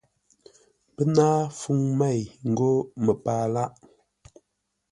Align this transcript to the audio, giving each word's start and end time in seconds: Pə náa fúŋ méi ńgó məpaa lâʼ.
Pə 0.95 1.01
náa 1.15 1.39
fúŋ 1.59 1.79
méi 1.99 2.21
ńgó 2.51 2.71
məpaa 3.05 3.43
lâʼ. 3.53 3.71